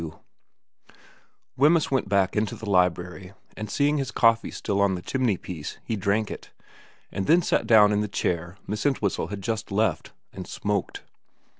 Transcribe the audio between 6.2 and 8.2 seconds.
it, and then sat down in the